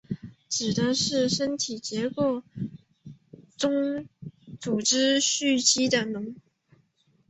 [0.49, 2.41] 指的是在身体组
[3.55, 4.07] 织
[4.59, 4.81] 中
[5.21, 6.35] 蓄积的脓。